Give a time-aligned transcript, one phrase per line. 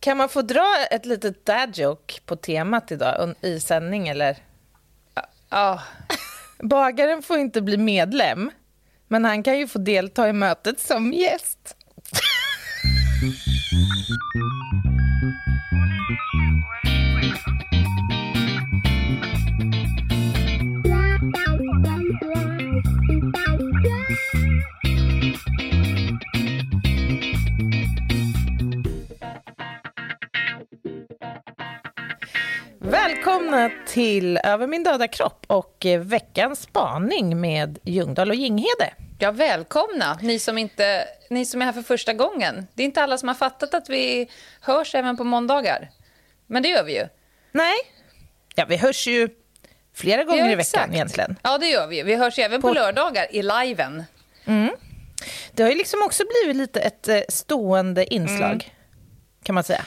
[0.00, 4.36] Kan man få dra ett litet dad joke på temat idag i sändning eller?
[5.50, 5.82] Ja.
[6.62, 8.50] Bagaren får inte bli medlem,
[9.08, 11.76] men han kan ju få delta i mötet som gäst.
[33.38, 38.94] Välkomna till Över min döda kropp och eh, veckans spaning med Ljungdahl och Ginghede.
[39.18, 42.66] Ja, välkomna, ni som, inte, ni som är här för första gången.
[42.74, 45.90] Det är inte alla som har fattat att vi hörs även på måndagar.
[46.46, 47.08] Men det gör vi ju.
[47.52, 47.76] Nej,
[48.54, 49.28] ja, vi hörs ju
[49.94, 51.36] flera gånger ja, i veckan egentligen.
[51.42, 52.02] Ja, det gör vi.
[52.02, 54.04] Vi hörs även på, på lördagar i liven.
[54.44, 54.70] Mm.
[55.52, 58.60] Det har ju liksom också blivit lite ett eh, stående inslag, mm.
[59.42, 59.84] kan man säga.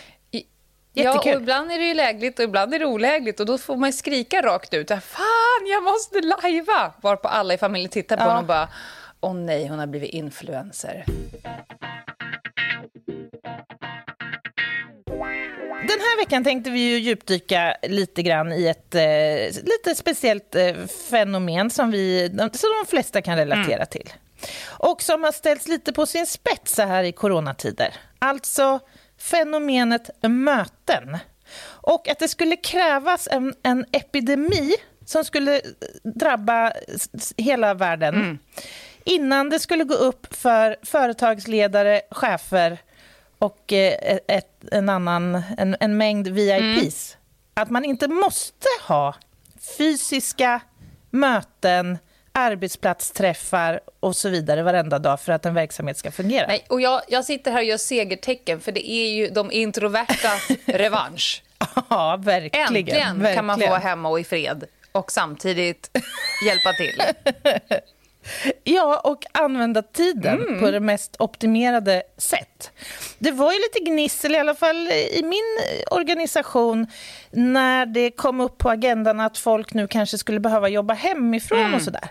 [0.94, 1.32] Jättekul.
[1.32, 3.76] Ja, och ibland är det ju lägligt och ibland är det olägligt och då får
[3.76, 4.88] man skrika rakt ut.
[4.88, 6.94] Fan, jag måste lajva!
[7.02, 8.28] Varpå alla i familjen tittar på ja.
[8.28, 8.70] honom och bara,
[9.22, 11.06] åh nej, hon har blivit influencer.
[15.82, 20.74] Den här veckan tänkte vi ju djupdyka lite grann i ett eh, lite speciellt eh,
[21.10, 23.88] fenomen som, vi, som de flesta kan relatera mm.
[23.88, 24.14] till.
[24.68, 27.94] Och som har ställts lite på sin spets så här i coronatider.
[28.20, 28.80] Alltså
[29.22, 31.18] fenomenet möten.
[31.64, 34.74] Och att det skulle krävas en, en epidemi
[35.06, 35.62] som skulle
[36.04, 36.74] drabba
[37.38, 38.40] hela världen mm.
[39.04, 42.78] innan det skulle gå upp för företagsledare, chefer
[43.38, 47.22] och eh, ett, en, annan, en, en mängd VIPs mm.
[47.54, 49.16] att man inte måste ha
[49.78, 50.62] fysiska
[51.10, 51.98] möten
[52.32, 56.48] arbetsplatsträffar och så vidare varenda dag för att en verksamhet ska fungera.
[56.48, 60.30] Nej, och jag, jag sitter här och gör segertecken för det är ju de introverta
[60.66, 61.44] revansch.
[61.90, 62.68] Ja, verkligen.
[62.68, 63.36] Äntligen verkligen.
[63.36, 65.90] kan man få vara hemma och i fred och samtidigt
[66.46, 67.02] hjälpa till.
[68.64, 70.60] Ja, och använda tiden mm.
[70.60, 72.72] på det mest optimerade sätt.
[73.20, 75.60] Det var ju lite gnissel, i alla fall i min
[75.92, 76.88] organisation
[77.32, 81.74] när det kom upp på agendan att folk nu kanske skulle behöva jobba hemifrån mm.
[81.74, 82.10] och sådär.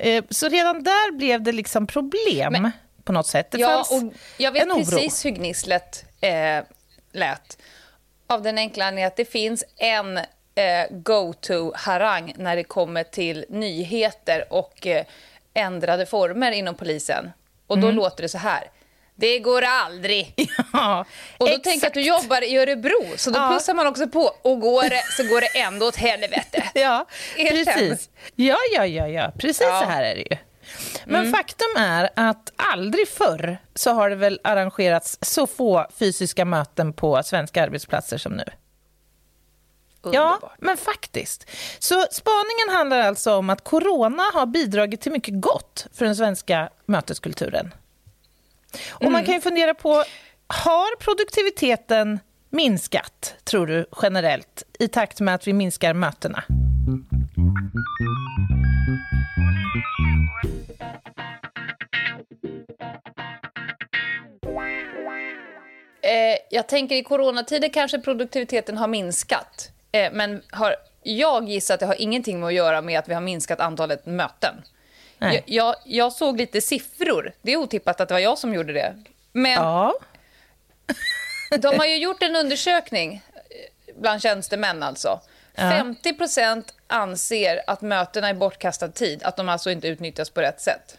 [0.00, 2.70] Eh, så redan där blev det liksom problem Men,
[3.04, 3.50] på något sätt.
[3.50, 6.64] Det ja, fanns och jag vet precis hur gnisslet eh,
[7.12, 7.58] lät.
[8.26, 10.24] Av den enkla anledningen att det finns en eh,
[10.90, 15.04] go-to-harang när det kommer till nyheter och eh,
[15.54, 17.32] ändrade former inom polisen.
[17.66, 17.96] Och då mm.
[17.96, 18.70] låter det så här.
[19.20, 20.34] Det går aldrig.
[20.72, 21.04] Ja,
[21.38, 21.64] och då exakt.
[21.64, 23.48] tänker jag att du jobbar i Örebro, så då ja.
[23.50, 24.36] plussar man också på.
[24.42, 26.64] Och går det så går det ändå åt helvete.
[26.74, 28.10] Ja, precis.
[28.34, 29.32] Ja, ja, ja, ja.
[29.38, 29.80] precis ja.
[29.80, 30.36] så här är det ju.
[31.04, 31.32] Men mm.
[31.32, 37.22] faktum är att aldrig förr så har det väl arrangerats så få fysiska möten på
[37.22, 38.44] svenska arbetsplatser som nu.
[40.02, 40.38] Underbart.
[40.42, 41.50] Ja, men faktiskt.
[41.78, 46.70] Så spaningen handlar alltså om att corona har bidragit till mycket gott för den svenska
[46.86, 47.74] möteskulturen.
[48.90, 49.12] Och mm.
[49.12, 50.04] man kan ju fundera på,
[50.46, 52.20] har produktiviteten
[52.50, 56.44] minskat, tror du, generellt i takt med att vi minskar mötena?
[66.02, 69.72] Eh, jag tänker i coronatider kanske produktiviteten har minskat.
[69.92, 73.14] Eh, men har, jag gissar att det har ingenting med att göra med att vi
[73.14, 74.54] har minskat antalet möten.
[75.20, 77.32] Jag, jag, jag, såg lite siffror.
[77.42, 78.94] Det är otippat att det var jag som gjorde det.
[79.32, 79.94] Men ja.
[81.58, 85.20] de har ju gjort en undersökning eh, bland tjänstemän alltså.
[85.54, 85.62] Ja.
[85.62, 90.96] 50% anser att mötena är bortkastad tid, att de alltså inte utnyttjas på rätt sätt.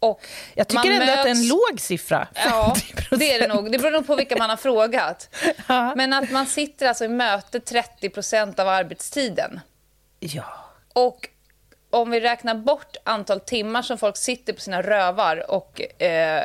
[0.00, 1.18] Och jag tycker ändå möts...
[1.18, 2.28] att det är en låg siffra.
[2.34, 2.76] Ja,
[3.10, 3.72] det är det nog.
[3.72, 5.28] Det beror nog på vilka man har frågat.
[5.66, 5.94] Ja.
[5.94, 9.60] Men att man sitter alltså i möte 30% av arbetstiden.
[10.20, 10.44] Ja.
[10.92, 11.28] Och
[11.90, 16.44] om vi räknar bort antal timmar som folk sitter på sina rövar och eh,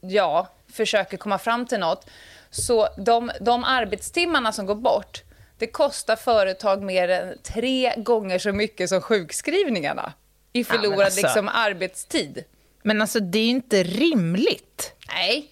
[0.00, 2.06] ja, försöker komma fram till något.
[2.50, 5.22] Så de, de arbetstimmarna som går bort,
[5.58, 10.12] det kostar företag mer än tre gånger så mycket som sjukskrivningarna
[10.52, 12.44] i förlorad ja, alltså, liksom, arbetstid.
[12.82, 14.92] Men alltså, det är inte rimligt.
[15.08, 15.50] Nej.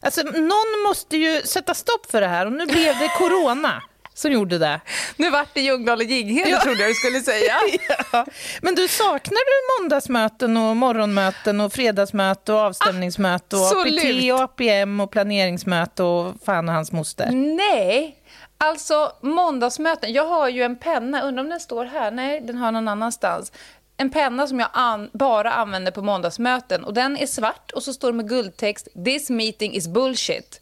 [0.00, 3.82] Alltså, någon måste ju sätta stopp för det här och nu blev det corona
[4.16, 4.80] som gjorde det.
[5.16, 6.60] Nu vart det Ljungdahl och Ginghede, ja.
[6.60, 7.54] trodde jag du skulle säga.
[8.12, 8.26] ja.
[8.62, 15.00] Men du, saknar du måndagsmöten och morgonmöten och fredagsmöte och avstämningsmöte och APT och APM
[15.00, 17.30] och planeringsmöte och fan och hans moster?
[17.56, 18.16] Nej.
[18.58, 20.12] Alltså, måndagsmöten.
[20.12, 22.10] Jag har ju en penna, undrar om den står här?
[22.10, 23.52] Nej, den har någon annanstans
[23.96, 26.84] en penna som jag an bara använder på måndagsmöten.
[26.84, 30.60] Och Den är svart och så står det med guldtext “This meeting is bullshit”.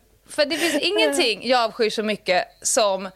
[0.36, 3.08] För det finns ingenting jag avskyr så mycket som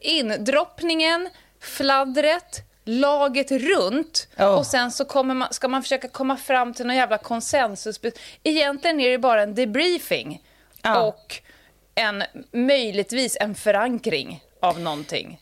[0.00, 1.28] indroppningen,
[1.60, 4.46] fladdret, laget runt Oh.
[4.46, 8.00] och sen så kommer man, ska man försöka komma fram till någon jävla konsensus.
[8.42, 10.42] Egentligen är det bara en debriefing
[10.82, 11.00] Ja.
[11.02, 11.40] och
[11.94, 12.22] en,
[12.52, 15.40] möjligtvis en förankring av någonting.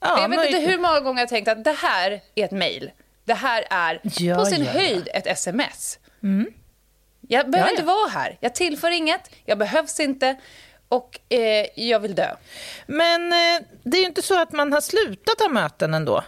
[0.00, 2.50] Ja, jag vet möj- inte hur många gånger jag tänkt att det här är ett
[2.50, 2.90] mejl.
[3.24, 4.80] Det här är Ja, på sin ja, ja.
[4.80, 5.98] höjd ett sms.
[7.28, 7.80] Jag behöver Ja, ja.
[7.80, 8.36] inte vara här.
[8.40, 10.36] Jag tillför inget, jag behövs inte
[10.88, 12.30] och eh, jag vill dö.
[12.86, 16.24] Men eh, det är ju inte så att man har slutat ha möten ändå.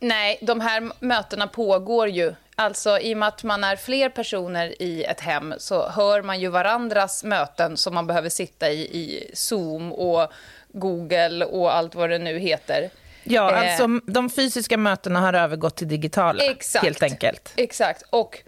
[0.00, 2.34] Nej, de här mötena pågår ju.
[2.54, 6.40] Alltså i och med att man är fler personer i ett hem så hör man
[6.40, 10.32] ju varandras möten som man behöver sitta i, i Zoom och
[10.68, 12.90] Google och allt vad det nu heter.
[13.24, 16.84] Ja, Eh, alltså de fysiska mötena har övergått till digitala, Exakt.
[16.84, 17.52] helt enkelt.
[17.56, 18.02] Exakt.
[18.10, 18.42] Och,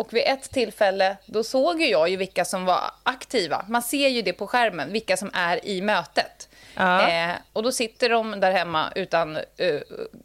[0.00, 3.64] och vid ett tillfälle, då såg ju jag ju vilka som var aktiva.
[3.68, 6.48] Man ser ju det på skärmen, vilka som är i mötet.
[6.74, 7.08] Ja.
[7.08, 9.80] Eh, och då sitter de där hemma utan eh,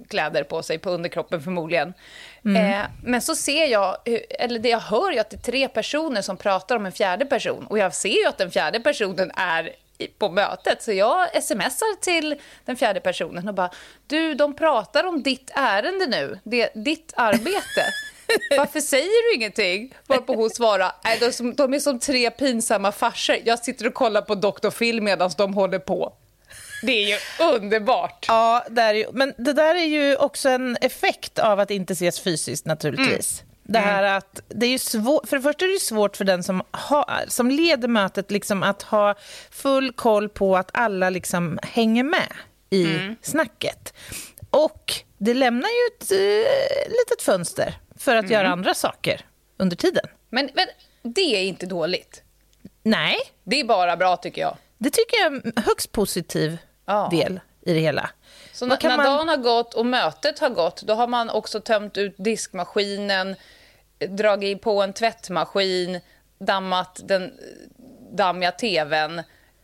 [0.10, 1.94] kläder på sig, på underkroppen förmodligen.
[2.46, 2.74] Mm.
[2.74, 3.98] Eh, men så ser jag,
[4.30, 7.26] eller det jag hör ju att det är tre personer som pratar om en fjärde
[7.26, 7.66] person.
[7.68, 9.76] Och jag ser ju att den fjärde personen är
[10.18, 10.82] på mötet.
[10.84, 12.36] Så jag smsar till
[12.66, 13.70] den fjärde personen och bara,
[14.08, 17.86] du, de pratar om ditt ärende nu, det, ditt arbete.
[18.58, 19.94] Varför säger du ingenting?
[20.08, 23.36] Varpå hon svarar, nej, de, är som, de är som tre pinsamma farsor.
[23.46, 24.70] Jag sitter och kollar på Dr.
[24.70, 26.14] Phil medan de håller på.
[26.84, 27.18] Det är ju
[27.54, 28.26] underbart.
[28.28, 31.94] Ja, det är ju, men det där är ju också en effekt av att inte
[31.94, 33.42] ses fysiskt naturligtvis.
[33.42, 33.52] Mm.
[33.68, 36.44] Det här att det är ju svårt, för det första är det svårt för den
[36.44, 39.16] som, har, som leder mötet liksom att ha
[39.52, 42.34] full koll på att alla liksom hänger med
[42.70, 43.16] i Mm.
[43.22, 43.94] snacket.
[44.50, 48.26] Och det lämnar ju ett eh, litet fönster för Mm.
[48.26, 49.26] att göra andra saker
[49.58, 50.06] under tiden.
[50.30, 50.68] Men, men
[51.04, 52.22] det är inte dåligt.
[52.84, 54.58] Nej, Det är bara bra tycker jag.
[54.78, 57.08] det tycker jag är en högst positiv Ja.
[57.12, 58.10] del i det hela.
[58.54, 61.60] Så när, när man- dagen har gått och mötet har gått, då har man också
[61.62, 63.36] tömt ut diskmaskinen,
[64.10, 66.00] dragit på en tvättmaskin,
[66.40, 67.30] dammat den eh,
[68.12, 69.20] dammiga tvn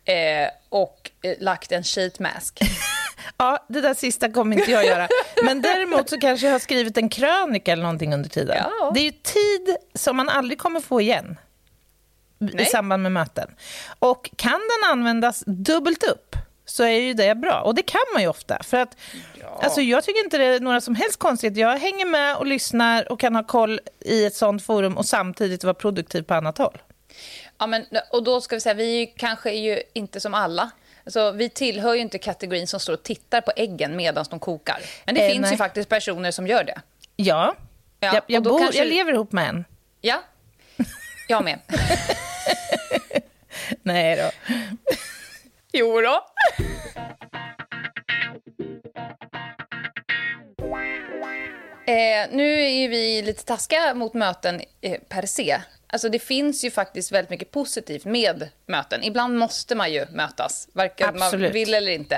[0.06, 2.60] eh, och eh, lagt en sheet mask.
[3.38, 5.07] Ja, det där sista kommer inte jag göra.
[5.44, 8.57] Men däremot så kanske jag har skrivit en krönika eller någonting under tiden.
[8.79, 8.91] Ja.
[8.94, 11.38] Det är ju tid som man aldrig kommer få igen
[12.39, 12.65] i Nej.
[12.65, 13.47] samband med möten.
[14.00, 16.35] Och kan den användas dubbelt upp
[16.65, 17.62] så är ju det bra.
[17.62, 18.63] Och det kan man ju ofta.
[18.63, 18.97] För att,
[19.62, 21.62] alltså, jag tycker inte det är några som helst konstigheter.
[21.62, 25.63] Jag hänger med och lyssnar och kan ha koll i ett sånt forum och samtidigt
[25.63, 26.81] vara produktiv på annat håll.
[27.57, 30.71] Ja, men, och då ska vi säga, vi kanske är ju inte som alla.
[31.06, 34.80] Alltså, vi tillhör ju inte kategorin som står och tittar på äggen medan de kokar.
[35.06, 35.51] Men det Eh, finns nej.
[35.51, 36.81] ju faktiskt personer som gör det.
[37.15, 37.56] Ja,
[38.00, 39.65] Ja, jag, jag, bor, kanske- jag lever ihop med en.
[40.01, 40.24] Ja,
[41.27, 41.59] jag med.
[43.83, 44.56] Nej då.
[45.74, 46.25] Jo då.
[51.88, 55.62] Eh, nu är vi lite taskiga mot möten eh, per se.
[55.92, 59.04] Alltså det finns ju faktiskt väldigt mycket positivt med möten.
[59.04, 62.16] Ibland måste man ju mötas, varken man vill eller inte.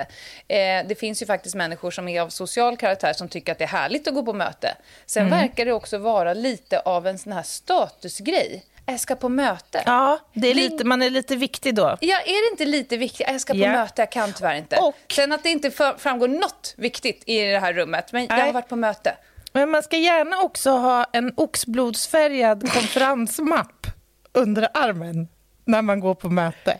[0.48, 3.64] Eh, det finns ju faktiskt människor som är av social karaktär som tycker att det
[3.64, 4.76] är härligt att gå på möte.
[5.06, 5.40] Sen Mm.
[5.40, 8.64] verkar det också vara lite av en sån här statusgrej.
[8.86, 9.84] Jag ska på möte.
[9.86, 11.98] Ja, det är lite, man är lite viktig då.
[12.02, 13.28] Ja, är det inte lite viktigt?
[13.28, 13.72] Jag ska på Ja.
[13.72, 14.76] möte, jag kan tyvärr inte.
[14.78, 18.46] Och- Sen att det inte framgår något viktigt i det här rummet, men jag Nej.
[18.46, 19.16] har varit på möte.
[19.54, 23.88] Men man ska gärna också ha en oxblodsfärgad konferensmapp
[24.34, 25.28] under armen
[25.66, 26.78] när man går på möte.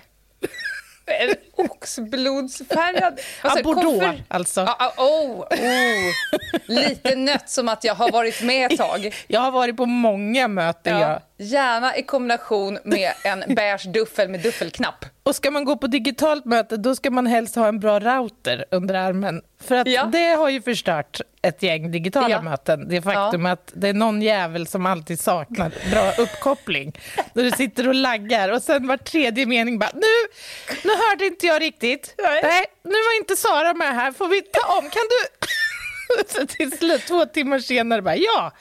[1.06, 3.20] En oxblodsfärgad...
[3.42, 3.64] Sa Ja?
[3.64, 4.62] Bordeaux, Konfer- alltså.
[4.62, 5.48] Ja, ja, oh, oh.
[6.68, 9.16] Lite nött som att jag har varit med ett tag.
[9.28, 11.10] Jag har varit på många möten, Ja.
[11.10, 11.22] jag.
[11.38, 15.06] Gärna i kombination med en beige duffel med duffelknapp.
[15.24, 18.66] Och ska man gå på digitalt möte, då ska man helst ha en bra router
[18.72, 19.42] under armen.
[19.64, 20.04] För att Ja.
[20.04, 22.42] det har ju förstört ett gäng digitala Ja.
[22.42, 22.90] möten.
[22.90, 26.94] Det faktum att det är någon jävel som alltid saknar bra uppkoppling.
[27.34, 30.08] Då du sitter och laggar och sen var tredje mening bara, nu,
[30.84, 32.16] nu hörde inte jag riktigt.
[32.18, 32.66] Nej.
[32.84, 34.82] nu var inte Sara med här, får vi ta om?
[34.90, 35.48] Kan du...
[36.28, 38.52] Så till slut, två timmar senare, bara ja,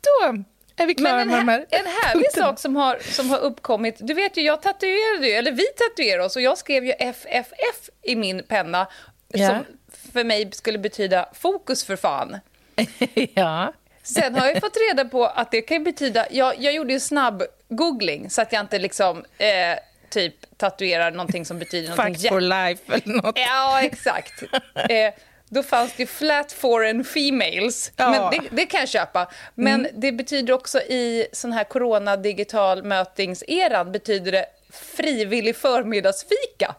[0.00, 0.44] då
[0.76, 2.46] är vi klara Men en, med de här, en härlig punkterna.
[2.46, 3.96] sak som har, som har uppkommit.
[3.98, 7.90] Du vet ju, jag tatuerade ju, eller vi tatuerade oss och jag skrev ju FFF
[8.02, 8.86] i min penna
[9.34, 9.48] Ja.
[9.48, 9.64] som
[10.12, 12.38] för mig skulle betyda fokus för fan.
[13.34, 13.72] ja.
[14.02, 16.26] Sen har jag fått reda på att det kan betyda...
[16.30, 19.78] Jag, jag gjorde ju snabb googling så att jag inte liksom eh,
[20.10, 23.38] typ tatuerar någonting som betyder någonting Fuck for life eller något.
[23.38, 24.42] Ja, exakt.
[24.74, 25.12] Eh,
[25.54, 27.92] då fanns det flat foreign females.
[27.96, 28.10] Ja.
[28.10, 29.30] Men det, det kan jag köpa.
[29.54, 36.74] Men det betyder också i sån här corona digital mötingseran betyder det frivillig förmiddagsfika.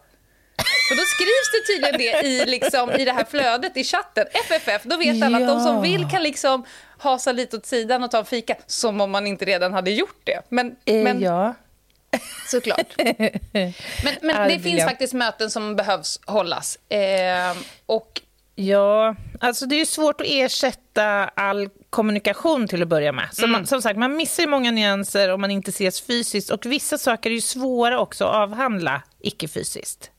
[0.90, 4.26] Och då skrivs det tydligen det i, liksom, i det här flödet i chatten.
[4.50, 6.64] FFF, då vet alla att de som vill kan liksom
[6.98, 8.56] hasa lite åt sidan och ta en fika.
[8.66, 10.42] Som om man inte redan hade gjort det.
[10.48, 11.54] Men, Eh, men ja.
[12.50, 12.94] såklart.
[12.96, 16.78] Men, men Ja, det finns faktiskt möten som behövs hållas.
[16.88, 18.20] Eh, och
[18.54, 23.28] Ja, alltså det är svårt att ersätta all kommunikation till att börja med.
[23.32, 26.66] Så man, som sagt, man missar ju många nyanser om man inte ses fysiskt och
[26.66, 30.10] vissa saker är ju svåra också att avhandla icke-fysiskt.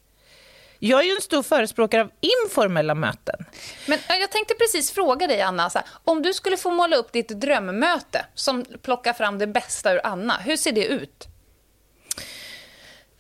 [0.80, 2.12] Jag är ju en stor förespråkare av
[2.46, 3.46] informella möten.
[3.88, 5.72] Men ja, jag tänkte precis fråga dig, Anna.
[5.76, 10.02] Här, om du skulle få måla upp ditt drömmöte som plockar fram det bästa ur
[10.04, 11.28] Anna, hur ser det ut?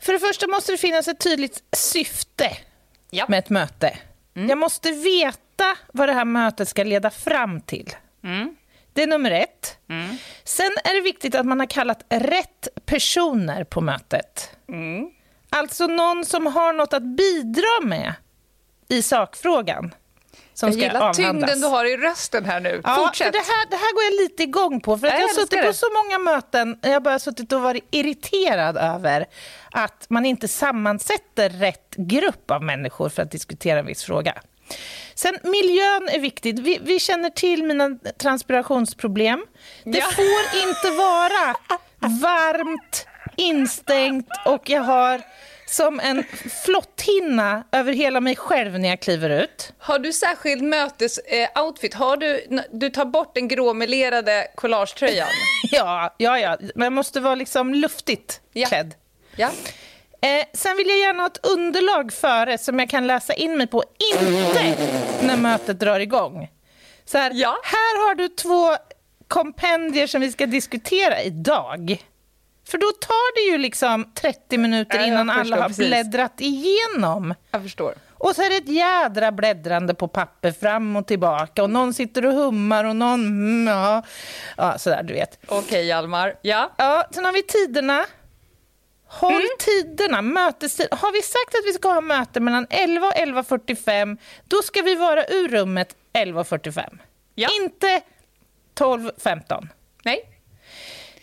[0.01, 2.57] För det första måste det finnas ett tydligt syfte
[3.09, 3.25] Ja.
[3.29, 3.97] med ett möte.
[4.49, 7.89] Jag måste veta vad det här mötet ska leda fram till.
[8.93, 9.77] Det är nummer ett.
[10.43, 14.57] Sen är det viktigt att man har kallat rätt personer på mötet.
[15.49, 18.13] Alltså någon som har något att bidra med
[18.87, 19.93] i sakfrågan.
[20.53, 21.17] Som Jag gillar avhandlas.
[21.17, 22.81] tyngden du har i rösten här nu.
[22.83, 23.33] Ja, Fortsätt.
[23.33, 24.97] det, här, det här går jag lite igång på.
[24.97, 25.63] För att Jag jag har suttit det.
[25.67, 29.25] på så många möten, jag har bara suttit och varit irriterad över
[29.71, 34.33] att man inte sammansätter rätt grupp av människor för att diskutera en viss fråga.
[35.15, 36.59] Sen miljön är viktigt.
[36.59, 37.89] Vi, vi känner till mina
[38.21, 39.45] transpirationsproblem.
[39.83, 40.05] Det Ja.
[40.05, 41.55] får inte vara
[42.21, 45.21] varmt, instängt och jag har
[45.67, 46.23] som en
[46.65, 49.73] flotthinna över hela mig själv när jag kliver ut.
[49.77, 51.93] Har du särskild mötesoutfit?
[51.93, 55.27] Har du, du tar bort den gråmelerade collagetröjan?
[55.71, 56.57] Ja, ja, ja.
[56.75, 58.67] Men det måste vara liksom luftigt Ja.
[58.67, 58.93] klädd.
[59.35, 59.49] ja.
[60.21, 63.67] Eh, sen vill jag gärna ha ett underlag före som jag kan läsa in mig
[63.67, 64.75] på, inte
[65.21, 66.49] när mötet drar igång.
[67.05, 67.57] Så här, Ja.
[67.63, 68.75] här har du två
[69.27, 71.97] kompendier som vi ska diskutera idag.
[72.67, 75.87] För då tar det ju liksom 30 minuter Ja, innan alla förstår har precis.
[75.87, 77.33] bläddrat igenom.
[77.51, 77.93] Jag förstår.
[78.17, 82.25] Och så är det ett jädra bläddrande på papper fram och tillbaka och någon sitter
[82.25, 83.25] och hummar och någon...
[83.25, 84.03] Mm, ja,
[84.57, 85.39] ja, sådär du vet.
[85.47, 86.35] Okej, Hjalmar.
[86.41, 86.71] Ja.
[86.77, 88.05] Ja, sen har vi tiderna.
[89.07, 89.47] Håll Mm.
[89.59, 90.87] tiderna, mötestid.
[90.91, 94.95] Har vi sagt att vi ska ha möte mellan 11 och 11.45, då ska vi
[94.95, 96.97] vara ur rummet 11.45.
[97.35, 97.49] Ja.
[97.63, 98.01] Inte
[98.79, 99.67] 12.15.
[100.03, 100.29] Nej.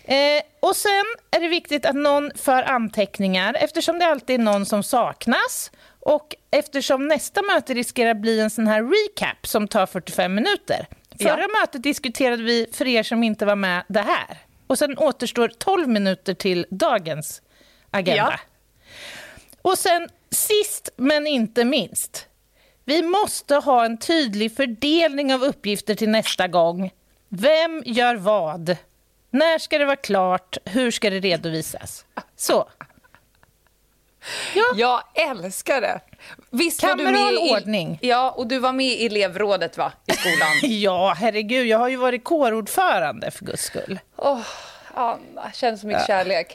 [0.04, 4.66] Eh, och sen är det viktigt att någon för anteckningar eftersom det alltid är någon
[4.66, 10.34] som saknas och eftersom nästa möte riskerar bli en sån här recap som tar 45
[10.34, 10.86] minuter.
[11.22, 11.60] Förra Ja.
[11.60, 14.38] mötet diskuterade vi, för er som inte var med, det här.
[14.66, 17.42] Och sen återstår 12 minuter till dagens
[17.90, 18.32] agenda.
[18.32, 18.38] Ja.
[19.62, 22.26] Och sen sist men inte minst.
[22.84, 26.90] Vi måste ha en tydlig fördelning av uppgifter till nästa gång.
[27.28, 28.76] Vem gör vad?
[29.32, 30.56] När ska det vara klart?
[30.64, 32.04] Hur ska det redovisas?
[32.36, 32.68] Så.
[34.54, 36.00] Ja, Jag älskar det.
[36.50, 37.98] Visst Kameral i, ordning.
[38.02, 39.92] Ja, och du var med i elevrådet va?
[40.06, 40.48] i skolan.
[40.80, 44.00] ja, herregud, jag har ju varit kårordförande för guds skull.
[44.16, 44.40] Åh,
[44.94, 46.54] Anna, känns så mycket kärlek.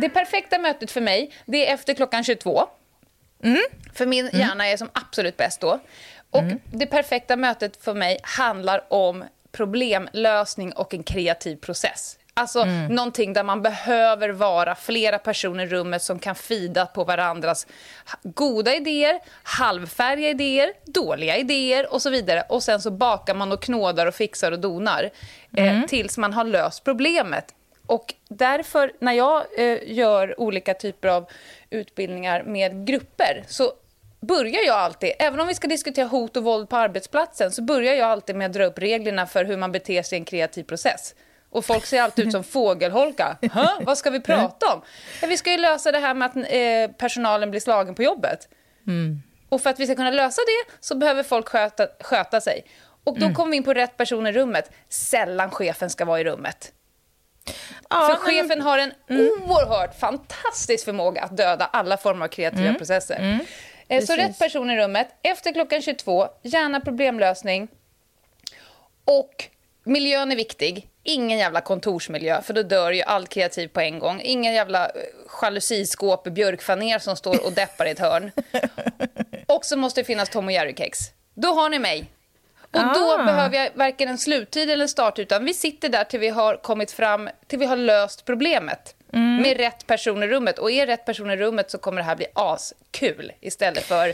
[0.00, 2.68] Det perfekta mötet för mig, det är efter klockan 22.
[3.92, 5.80] För min hjärna är som absolut bäst då.
[6.30, 6.42] Och
[6.72, 12.18] det perfekta mötet för mig handlar om problemlösning och en kreativ process.
[12.34, 17.66] Alltså någonting där man behöver vara flera personer i rummet som kan fida på varandras
[18.22, 22.42] goda idéer, halvfärdiga idéer, dåliga idéer och så vidare.
[22.48, 25.10] Och sen så bakar man och knådar och fixar och donar
[25.56, 27.54] eh, tills man har löst problemet.
[27.88, 31.26] Och därför, när jag eh, gör olika typer av
[31.70, 33.72] utbildningar med grupper så
[34.20, 37.94] börjar jag alltid, även om vi ska diskutera hot och våld på arbetsplatsen, så börjar
[37.94, 40.62] jag alltid med att dra upp reglerna för hur man beter sig i en kreativ
[40.62, 41.14] process.
[41.50, 43.36] Och folk ser alltid ut som fågelholkar.
[43.84, 44.82] Vad ska vi prata om?
[45.22, 48.48] Ja, vi ska ju lösa det här med att eh, personalen blir slagen på jobbet.
[49.48, 52.64] Och för att vi ska kunna lösa det så behöver folk sköta, sköta sig.
[53.04, 54.70] Och då kommer vi in på rätt person i rummet.
[54.88, 56.72] Sällan chefen ska vara i rummet.
[57.90, 62.74] Ja, För men- chefen har en oerhört fantastisk förmåga att döda alla former av kreativa
[62.74, 63.38] processer.
[63.88, 64.16] Eh, Så Precis.
[64.16, 67.68] rätt person i rummet, efter klockan 22, gärna problemlösning.
[69.04, 69.44] Och
[69.84, 70.88] miljön är viktig.
[71.02, 74.20] Ingen jävla kontorsmiljö, för då dör ju allt kreativt på en gång.
[74.24, 74.92] Ingen jävla eh,
[75.42, 78.30] jalusiskåp, björkfaner som står och deppar i ett hörn.
[79.46, 80.98] Och så måste det finnas Tom och Jerry-kex.
[81.34, 82.10] Då har ni mig.
[82.72, 83.24] Och då Ah.
[83.24, 86.56] behöver jag varken en sluttid eller en starttid, utan vi sitter där till vi har
[86.56, 88.94] kommit fram, till vi har löst problemet.
[89.42, 90.58] Med rätt person i rummet.
[90.58, 94.12] Och är rätt person i rummet så kommer det här bli askul istället för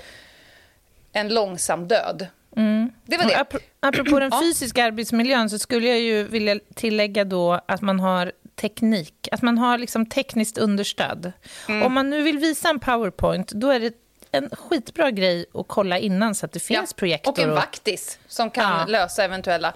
[1.13, 2.27] en långsam död.
[2.57, 2.91] Mm.
[3.05, 3.41] Det var det.
[3.41, 8.33] Ap apropå den fysiska arbetsmiljön så skulle jag ju vilja tillägga då att man har
[8.57, 11.33] teknik, att man har liksom tekniskt understöd.
[11.69, 11.83] Mm.
[11.83, 13.93] Om man nu vill visa en powerpoint, då är det
[14.35, 16.97] en skitbra grej att kolla innan så att det finns ja.
[16.97, 17.33] projektor.
[17.33, 18.87] Och en vaktis som kan ja.
[18.87, 19.75] lösa eventuella...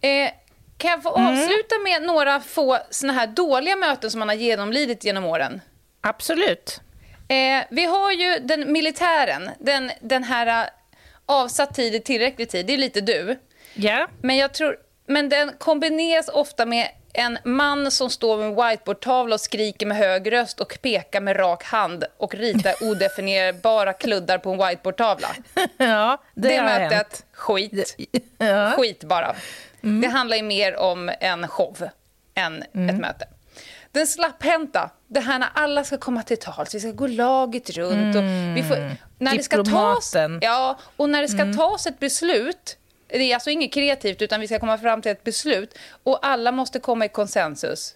[0.00, 0.30] Eh,
[0.78, 1.32] kan jag få mm.
[1.32, 5.60] avsluta med några få såna här dåliga möten som man har genomlidit genom åren?
[6.00, 6.80] Absolut.
[7.28, 10.70] Eh, vi har ju den militären, den, den här uh,
[11.26, 13.38] avsatt tid i tillräcklig tid, det är lite du.
[13.74, 13.90] Ja.
[13.90, 14.08] Yeah.
[14.22, 14.76] Men, jag tror,
[15.06, 19.96] men den kombineras ofta med en man som står med en whiteboardtavla och skriker med
[19.96, 25.28] hög röst och pekar med rak hand och ritar odefinierbara kluddar på en whiteboardtavla.
[25.76, 27.24] Ja, det, det mötet, hänt.
[27.32, 27.96] skit.
[28.38, 28.70] Ja.
[28.70, 29.34] Skit bara.
[29.82, 30.00] Mm.
[30.00, 31.88] Det handlar ju mer om en show
[32.34, 32.94] än mm.
[32.94, 33.28] ett möte.
[33.92, 38.16] Den slapphänta, det här när alla ska komma till tals, vi ska gå laget runt.
[38.16, 38.22] Och
[38.56, 41.56] vi får, när det ska tas, ja, och när det ska mm.
[41.56, 42.78] tas ett beslut
[43.18, 45.78] det är alltså inget kreativt, utan vi ska komma fram till ett beslut.
[46.02, 47.94] Och alla måste komma i konsensus.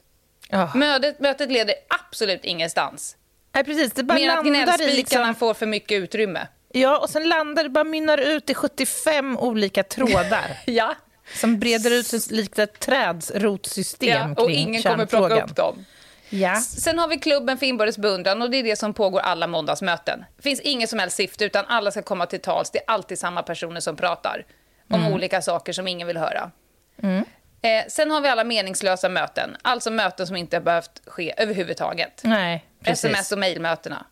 [0.53, 0.77] Oh.
[0.77, 3.17] Mötet, mötet leder absolut ingenstans.
[3.53, 3.93] Nej, precis.
[3.93, 5.35] Det bara Mer att gnällspikarna liksom...
[5.35, 6.47] får för mycket utrymme.
[6.73, 10.59] Ja, och sen landar det, bara mynnar ut i 75 olika trådar.
[10.67, 10.95] ja.
[11.35, 15.85] Som breder ut sig likt ett trädsrotsystem ja, och ingen kommer plocka upp dem.
[16.31, 16.61] Ja.
[16.61, 20.25] Sen har vi klubben för inbördes beundran och det är det som pågår alla måndagsmöten.
[20.37, 22.71] Det finns inget som helst syfte utan alla ska komma till tals.
[22.71, 24.45] Det är alltid samma personer som pratar
[24.89, 25.13] om mm.
[25.13, 26.51] olika saker som ingen vill höra.
[27.03, 27.25] Mm.
[27.63, 32.21] Eh, sen har vi alla meningslösa möten, alltså möten som inte har behövt ske överhuvudtaget.
[32.25, 34.07] Nej, Sms och mejlmötena.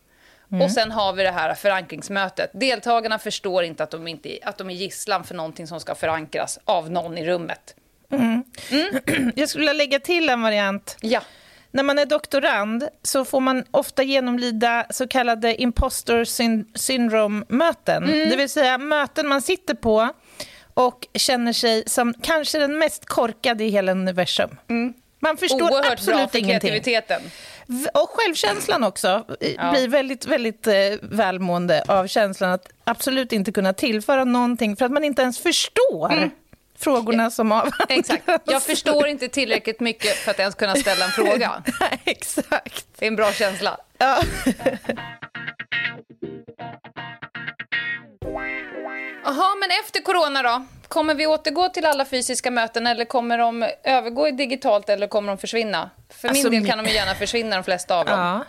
[0.52, 0.62] Mm.
[0.62, 2.50] Och sen har vi det här förankringsmötet.
[2.54, 6.58] Deltagarna förstår inte att de, inte, att de är gisslan för någonting som ska förankras
[6.64, 7.74] av någon i rummet.
[8.10, 8.44] Mm.
[8.70, 9.32] Mm.
[9.36, 10.96] Jag skulle lägga till en variant.
[11.00, 11.20] Ja.
[11.70, 16.24] När man är doktorand så får man ofta genomlida så kallade imposter
[16.78, 18.04] syndrome-möten.
[18.04, 18.28] Mm.
[18.28, 20.12] Det vill säga möten man sitter på
[20.76, 24.56] och känner sig som kanske den mest korkade i hela universum.
[24.68, 24.94] Mm.
[25.18, 26.70] Man förstår Oerhört absolut bra för ingenting.
[26.70, 27.22] kreativiteten.
[27.94, 29.24] Och självkänslan också
[29.56, 29.70] ja.
[29.70, 34.92] blir väldigt, väldigt eh, välmående av känslan att absolut inte kunna tillföra någonting för att
[34.92, 36.30] man inte ens förstår mm.
[36.78, 37.80] frågorna som avhandlas.
[37.88, 38.42] Exakt.
[38.44, 41.62] Jag förstår inte tillräckligt mycket för att ens kunna ställa en fråga.
[42.04, 42.86] Exakt.
[42.98, 43.76] Det är en bra känsla.
[43.98, 44.22] Ja.
[49.24, 50.66] Jaha, men efter corona då?
[50.88, 55.28] Kommer vi återgå till alla fysiska möten eller kommer de övergå i digitalt eller kommer
[55.28, 55.90] de försvinna?
[56.08, 58.18] För alltså, min del kan de gärna försvinna, de flesta av dem.
[58.18, 58.44] Ja.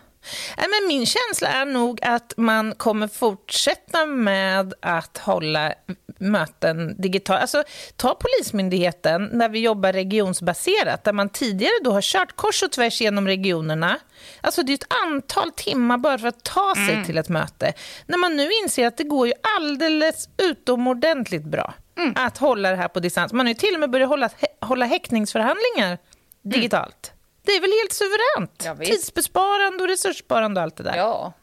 [0.58, 5.74] Men min känsla är nog att man kommer fortsätta med att hålla
[6.20, 7.42] möten digitalt.
[7.42, 7.64] Alltså,
[7.96, 13.02] ta Polismyndigheten, när vi jobbar regionsbaserat, där man tidigare då har kört kors och tvärs
[13.02, 14.00] genom regionerna.
[14.42, 17.06] Alltså det är ett antal timmar bara för att ta sig mm.
[17.06, 17.74] till ett möte.
[18.06, 22.14] När man nu inser att det går ju alldeles utomordentligt bra mm.
[22.16, 23.34] att hålla det här på distans.
[23.34, 24.30] Man har ju till och med börjat hålla,
[24.62, 25.98] hålla häktningsförhandlingar mm.
[26.44, 27.12] digitalt.
[27.14, 27.18] Mm.
[27.46, 28.64] Det är väl helt suveränt?
[28.66, 30.96] Ja, Tidsbesparande och resurssparande och allt det där.
[30.96, 31.34] Ja.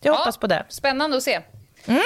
[0.00, 0.64] Jag hoppas på det.
[0.68, 1.40] Spännande att se.
[1.86, 2.02] Mm.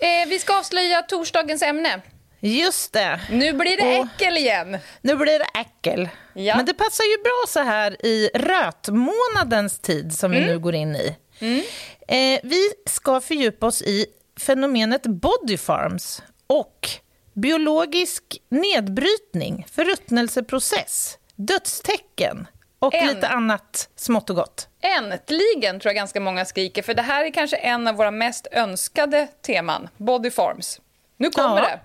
[0.00, 2.00] Eh, vi ska avslöja torsdagens ämne.
[2.40, 3.20] Just det.
[3.30, 4.78] Nu blir det och äckel igen.
[5.00, 6.08] Nu blir det äckel.
[6.32, 6.56] Ja.
[6.56, 10.46] Men det passar ju bra så här i rötmånadens tid som mm.
[10.46, 11.16] vi nu går in i.
[11.38, 11.62] Mm.
[12.08, 14.06] Eh, vi ska fördjupa oss i
[14.40, 16.88] fenomenet body farms och
[17.34, 22.46] biologisk nedbrytning, förruttnelseprocess, dödstecken
[22.78, 23.06] och en.
[23.06, 24.68] lite annat smått och gott.
[24.80, 28.46] Äntligen, tror jag ganska många skriker, för det här är kanske en av våra mest
[28.52, 30.80] önskade teman, body forms.
[31.16, 31.62] Nu kommer ja.
[31.62, 31.80] det.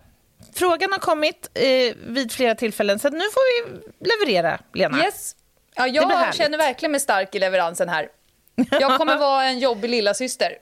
[0.54, 5.04] Frågan har kommit eh, vid flera tillfällen, så nu får vi leverera, Lena.
[5.04, 5.36] Yes.
[5.76, 8.08] Ja, jag känner verkligen mig stark i leveransen här.
[8.80, 10.58] Jag kommer vara en jobbig lilla syster.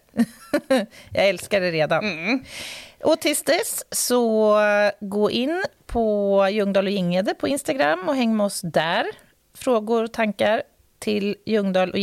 [1.12, 2.06] jag älskar det redan.
[2.06, 2.44] Mm.
[3.04, 4.58] Och tills dess, så
[5.00, 9.06] gå in på Ljungdahl och Ginghede på Instagram och häng med oss där.
[9.54, 10.64] Frågor och tankar
[11.00, 12.00] till ljungdahl och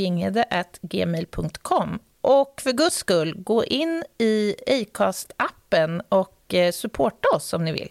[0.82, 1.98] gmail.com.
[2.20, 7.88] Och för guds skull, gå in i Acast-appen och eh, supporta oss om ni vill.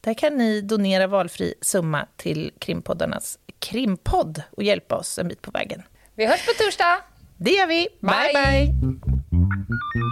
[0.00, 5.50] Där kan ni donera valfri summa till krimpoddarnas krimpodd och hjälpa oss en bit på
[5.50, 5.82] vägen.
[6.14, 6.98] Vi hörs på torsdag!
[7.36, 7.88] Det gör vi.
[8.00, 8.10] bye.
[8.34, 8.66] bye.
[8.80, 10.11] bye.